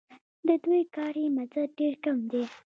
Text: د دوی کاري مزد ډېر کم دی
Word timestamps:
د 0.47 0.49
دوی 0.63 0.83
کاري 0.95 1.25
مزد 1.35 1.69
ډېر 1.79 1.93
کم 2.03 2.17
دی 2.31 2.43